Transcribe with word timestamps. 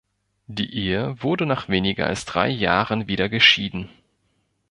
Die 0.47 0.75
Ehe 0.75 1.21
wurde 1.21 1.45
nach 1.45 1.69
weniger 1.69 2.07
als 2.07 2.25
drei 2.25 2.49
Jahren 2.49 3.07
wieder 3.07 3.29
geschieden. 3.29 3.87